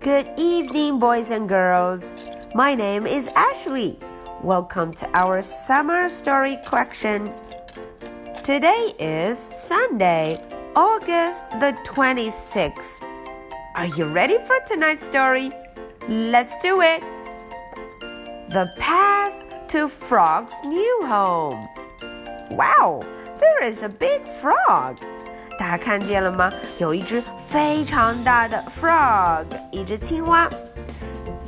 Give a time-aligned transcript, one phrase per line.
[0.00, 2.12] Good evening, boys and girls.
[2.54, 3.98] My name is Ashley.
[4.42, 7.32] Welcome to our summer story collection.
[8.44, 10.40] Today is Sunday,
[10.76, 13.02] August the 26th.
[13.74, 15.50] Are you ready for tonight's story?
[16.08, 17.02] Let's do it.
[18.50, 21.66] The path to Frog's new home.
[22.52, 23.02] Wow,
[23.40, 25.00] there is a big frog.
[25.58, 26.52] 大家看见了吗？
[26.78, 30.48] 有一只非常大的 frog，一只青蛙。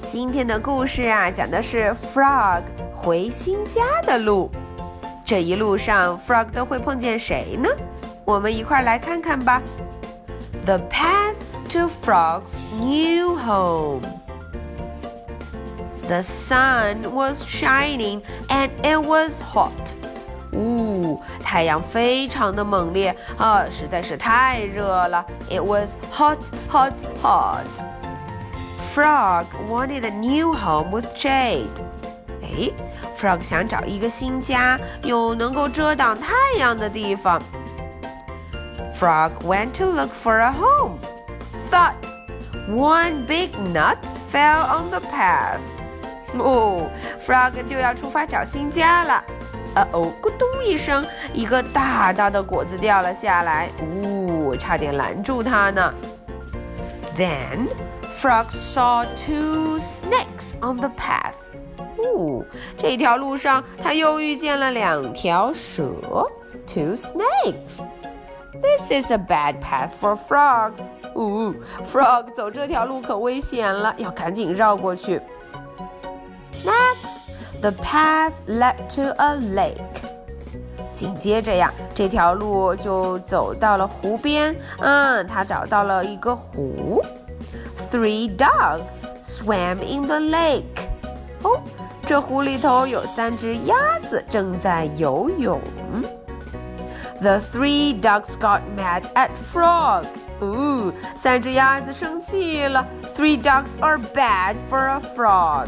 [0.02, 4.50] 今天的故事啊，讲的是 frog 回新家的路。
[5.24, 7.69] 这一路上，frog 都会碰见谁呢？
[8.24, 9.62] 我们一块来看看吧。
[10.64, 11.36] The path
[11.70, 14.02] to Frog's new home.
[16.08, 19.95] The sun was shining and it was hot.
[20.53, 25.25] 呜，太阳非常的猛烈啊，实在是太热了。
[25.49, 26.38] It was hot,
[26.70, 27.66] hot, hot.
[28.94, 31.67] Frog wanted a new home with shade.
[32.41, 32.72] 哎，
[33.19, 37.41] Frog 想找一个新家，有能够遮挡太阳的地方。
[38.94, 40.97] Frog went to look for a home.
[41.69, 41.95] Thought
[42.69, 43.97] one big nut
[44.31, 45.59] fell on the path.
[46.38, 46.89] 哦，
[47.28, 49.23] Frog 就要出发找新家了。
[49.75, 55.94] 呃哦，咕咚一声，一个大大的果子掉了下来，呜，差点拦住它呢。
[57.17, 57.67] Then
[58.17, 61.36] Frog saw two snakes on the path.
[61.97, 62.45] 哦，
[62.78, 65.83] 这条路上他又遇见了两条蛇，
[66.66, 67.81] two snakes.
[68.61, 70.88] This is a bad path for frogs.
[71.16, 75.22] 呜，Frog 走这条路可危险了，要赶紧绕过去。
[76.64, 77.19] Next.
[77.61, 79.81] The path led to a lake.
[80.94, 84.55] 紧接着呀，这条路就走到了湖边。
[84.80, 87.03] 嗯，他找到了一个湖。
[87.75, 90.88] Three dogs swam in the lake.
[91.44, 91.59] 哦，
[92.05, 95.59] 这湖里头有三只鸭子正在游泳。
[97.19, 100.06] The three ducks got mad at Frog.
[100.40, 102.85] 哦，三只鸭子生气了。
[103.16, 105.68] Three ducks are bad for a frog.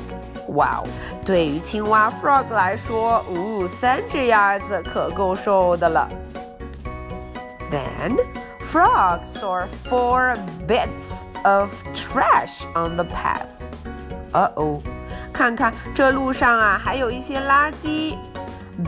[0.51, 0.88] 哇哦，
[1.25, 6.07] 对于青蛙 frog 来说，呜，三只鸭子可够受的了。
[7.69, 8.17] Then
[8.61, 13.50] frog saw four bits of trash on the path.
[14.31, 14.79] 呃哦，
[15.33, 18.17] 看看这路上啊，还有一些垃圾。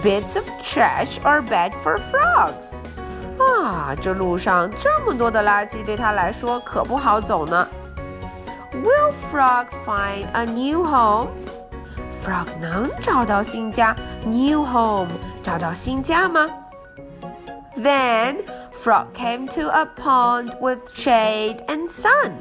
[0.03, 2.75] Bits of trash are bad for frogs.
[3.37, 7.67] 啊，这路上这么多的垃圾，对他来说可不好走呢。
[8.71, 11.29] Will Frog find a new home?
[12.23, 13.95] Frog 能找到新家，
[14.25, 16.49] new home 找到新家吗？
[17.77, 18.37] Then
[18.73, 22.31] Frog came to a pond with shade and sun.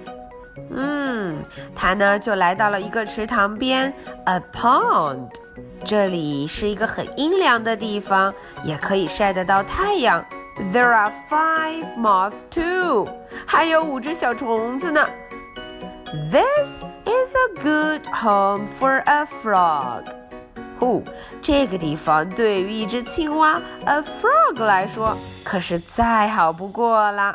[0.71, 1.45] 嗯，
[1.75, 3.93] 他呢就来到了一个池塘边，
[4.25, 5.29] a pond。
[5.85, 8.35] 这里是一个很阴凉的地方，
[8.65, 10.25] 也可以晒得到太阳。
[10.73, 13.09] There are five moths too，
[13.47, 15.09] 还有五只小虫子呢。
[16.31, 20.05] This is a good home for a frog.
[20.81, 21.03] 哦，
[21.43, 27.35] 这个地方对于一只青蛙 a frog 来说可是再好不过啦。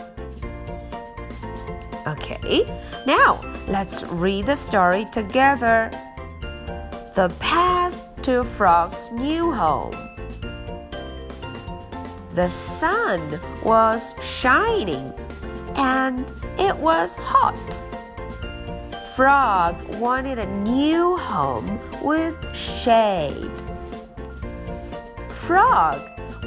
[2.05, 2.65] Okay,
[3.05, 3.37] now
[3.69, 5.89] let's read the story together.
[7.15, 7.93] The path
[8.23, 9.95] to Frog's new home.
[12.33, 15.13] The sun was shining
[15.75, 16.25] and
[16.57, 17.53] it was hot.
[19.18, 23.50] Frog wanted a new home with shade.
[25.28, 26.00] Frog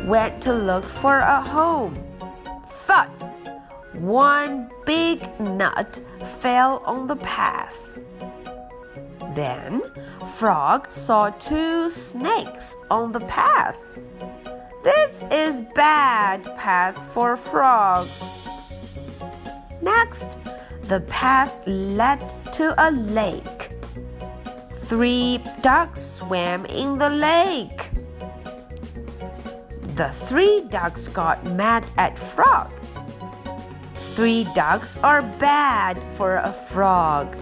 [0.05, 2.01] went to look for a home.
[2.65, 3.11] Thud!
[3.95, 5.99] One big nut
[6.39, 7.75] fell on the path.
[9.35, 9.81] Then
[10.37, 13.83] Frog saw two snakes on the path.
[14.81, 18.23] This is bad path for frogs.
[19.81, 20.29] Next,
[20.91, 22.19] the path led
[22.51, 23.71] to a lake.
[24.91, 27.91] Three ducks swam in the lake.
[29.95, 32.69] The three ducks got mad at Frog.
[34.15, 37.37] Three ducks are bad for a frog.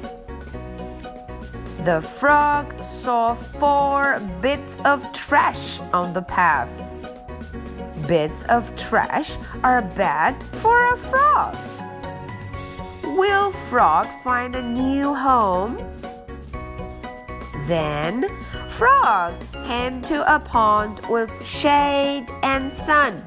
[1.86, 6.70] The frog saw four bits of trash on the path.
[8.08, 11.58] Bits of trash are bad for a frog.
[13.70, 15.78] Frog find a new home?
[17.68, 18.28] Then
[18.68, 23.24] Frog came to a pond with shade and sun.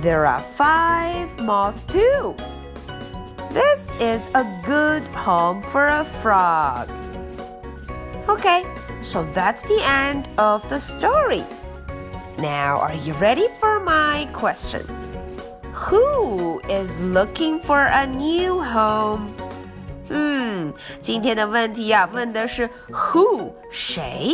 [0.00, 2.34] There are five moths too.
[3.50, 6.88] This is a good home for a frog.
[8.30, 8.64] Okay,
[9.02, 11.44] so that's the end of the story.
[12.38, 15.03] Now, are you ready for my question?
[15.89, 19.29] Who is looking for a new home?
[20.09, 24.33] 嗯，今天的问题呀、啊，问的是 who 谁？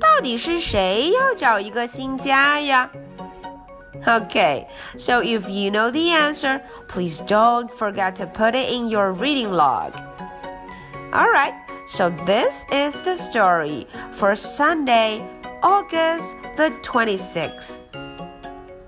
[0.00, 2.90] 到底是谁要找一个新家呀？
[4.06, 4.66] Okay,
[4.98, 9.50] so if you know the answer, please don't forget to put it in your reading
[9.50, 9.92] log.
[11.12, 11.54] Alright,
[11.88, 13.86] so this is the story
[14.18, 15.22] for Sunday,
[15.62, 17.78] August the 26th.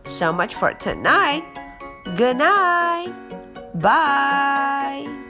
[0.05, 1.45] So much for tonight.
[2.16, 3.14] Good night.
[3.74, 5.21] Bye.